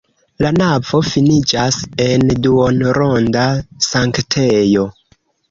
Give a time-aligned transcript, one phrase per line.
[0.43, 3.45] La navo finiĝas en duonronda
[3.91, 4.89] sanktejo.